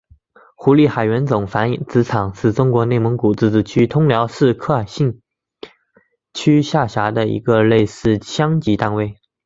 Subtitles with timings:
[0.55, 5.21] 胡力海原种繁殖场是中国内蒙古自治区通辽市科尔沁
[6.33, 9.13] 区下辖的一个类似乡级单位。